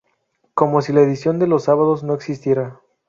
[0.55, 2.81] Como si la edición de los sábados no existiera.